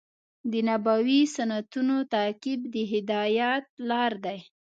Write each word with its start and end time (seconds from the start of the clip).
د 0.51 0.53
نبوي 0.67 1.21
سنتونو 1.35 1.95
تعقیب 2.13 2.59
د 2.73 2.75
هدایت 2.91 3.65
لار 3.89 4.11
دی. 4.25 4.39